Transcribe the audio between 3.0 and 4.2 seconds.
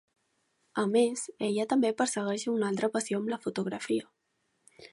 amb la fotografia.